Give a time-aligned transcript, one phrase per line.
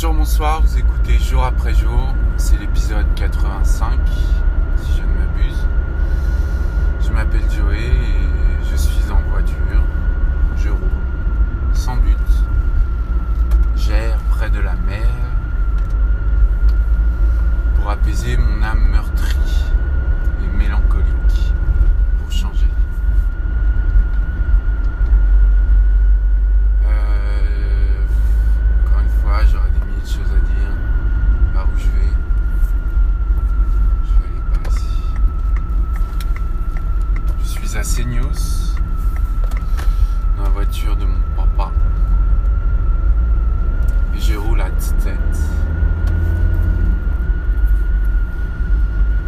[0.00, 3.98] Bonjour, bonsoir, vous écoutez jour après jour, c'est l'épisode 85,
[4.76, 5.66] si je ne m'abuse.
[7.00, 9.56] Je m'appelle Joey et je suis en voiture,
[10.56, 10.78] je roule,
[11.72, 12.16] sans but,
[13.74, 15.08] j'erre près de la mer
[17.74, 19.64] pour apaiser mon âme meurtrie
[20.44, 21.52] et mélancolique,
[22.20, 22.68] pour changer.
[26.86, 28.04] Euh,
[28.86, 30.72] encore une fois, j'aurais des milliers de choses à dire.
[31.54, 32.12] Par où je vais
[34.04, 35.02] Je vais aller par ici.
[37.42, 38.74] Je suis à Seignos,
[40.36, 41.72] dans la voiture de mon papa.
[44.14, 45.14] Et je roule à tête.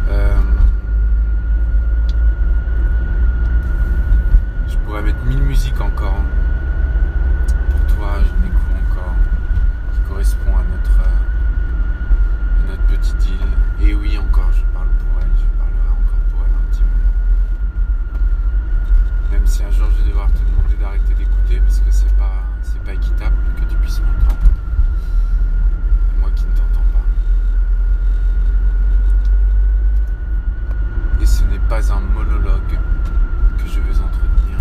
[0.09, 0.39] Euh,
[4.67, 6.21] je pourrais mettre mille musiques encore.
[7.69, 9.15] Pour toi, je découvre encore.
[9.93, 13.87] Qui correspond à notre, euh, à notre petite île.
[13.87, 15.29] Et oui, encore, je parle pour elle.
[15.37, 17.13] Je parlerai encore pour elle un petit moment.
[19.31, 22.81] Même si un jour je devoir te demander d'arrêter d'écouter parce que c'est pas, c'est
[22.83, 24.51] pas équitable que tu puisses m'entendre.
[26.19, 27.05] Moi qui ne t'entends pas.
[31.21, 32.79] Et ce n'est pas un monologue
[33.57, 34.57] que je veux entretenir.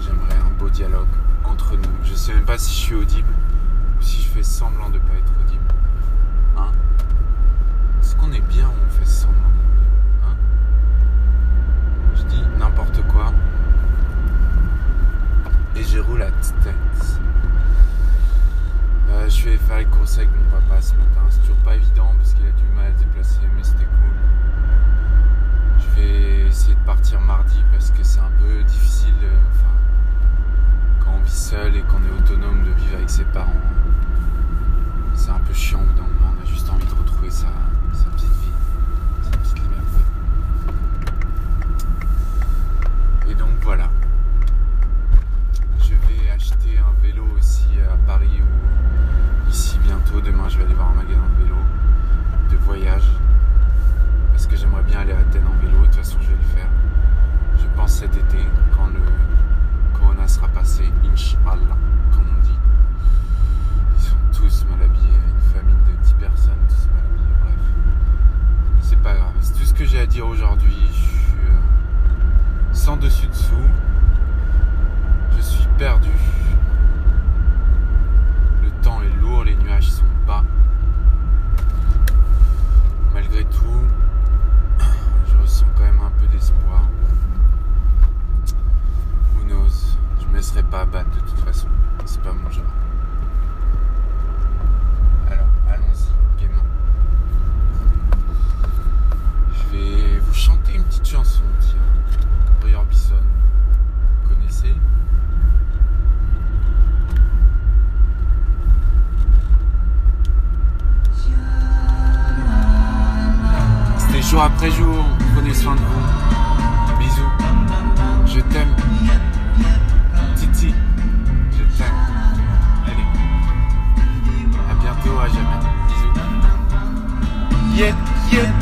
[0.00, 1.06] J'aimerais un beau dialogue
[1.44, 2.04] entre nous.
[2.04, 3.28] Je sais même pas si je suis audible
[3.98, 5.64] ou si je fais semblant de pas être audible.
[6.56, 6.70] Hein
[8.00, 10.36] Est-ce qu'on est bien ou on fait semblant d'être Hein
[12.14, 13.32] Je dis n'importe quoi.
[15.74, 16.74] Et je roule à tête.
[19.10, 21.20] Euh, je allé faire les courses avec mon papa ce matin.
[21.28, 24.16] C'est toujours pas évident parce qu'il a du mal à se déplacer, mais c'était cool.
[25.78, 29.14] Je vais essayer de partir mardi parce que c'est un peu difficile.
[29.24, 29.36] euh,
[31.00, 33.52] quand on vit seul et qu'on est autonome de vivre avec ses parents,
[35.14, 35.80] c'est un peu chiant.
[35.80, 37.48] Le moment, on a juste envie de retrouver sa,
[37.92, 38.52] sa petite vie,
[39.22, 40.00] sa petite liberté.
[43.28, 43.90] Et donc voilà.
[55.12, 55.80] À Athènes en vélo.
[55.80, 56.68] De toute façon, je vais le faire.
[57.58, 58.38] Je pense cet été,
[58.74, 59.00] quand le
[59.98, 60.90] Corona sera passé.
[61.10, 61.76] Inch'Allah,
[62.12, 62.58] comme on dit.
[63.96, 65.20] Ils sont tous mal habillés.
[65.28, 67.36] Une famille de 10 personnes, tous mal habillés.
[67.40, 67.54] Bref.
[68.80, 69.32] C'est pas grave.
[69.40, 70.76] C'est tout ce que j'ai à dire aujourd'hui.
[70.88, 73.54] Je suis euh, sans dessus-dessous.
[75.36, 76.10] Je suis perdu.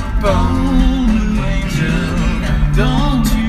[0.04, 3.43] Yet, bon angel, don't you